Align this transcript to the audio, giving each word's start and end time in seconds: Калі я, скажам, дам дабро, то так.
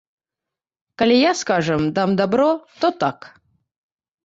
Калі 1.01 1.15
я, 1.29 1.33
скажам, 1.43 1.85
дам 1.99 2.17
дабро, 2.23 2.49
то 2.81 2.93
так. 3.07 3.31